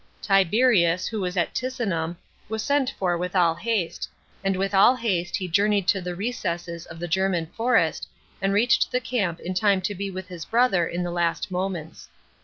Tiberius, 0.19 1.05
who 1.07 1.21
was 1.21 1.37
at 1.37 1.53
Ticinum, 1.53 2.15
was 2.49 2.63
sent 2.63 2.89
for 2.97 3.19
with 3.19 3.35
all 3.35 3.53
haste, 3.53 4.09
and 4.43 4.55
with 4.55 4.73
all 4.73 4.95
haste 4.95 5.35
he 5.35 5.47
journeyed 5.47 5.87
to 5.89 6.01
the 6.01 6.15
recesses 6.15 6.87
of 6.87 6.97
the 6.97 7.07
German 7.07 7.45
forest, 7.55 8.07
and 8.41 8.51
reached 8.51 8.91
the 8.91 8.99
camp 8.99 9.39
in 9.41 9.53
time 9.53 9.79
to 9.81 9.93
be 9.93 10.09
with 10.09 10.27
his 10.27 10.43
brother 10.43 10.87
in 10.87 11.03
the 11.03 11.11
last 11.11 11.51
moments. 11.51 12.09